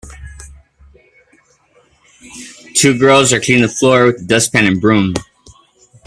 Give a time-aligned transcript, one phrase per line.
[2.73, 5.13] Two girls are cleaning the floor with a dustpan and broom.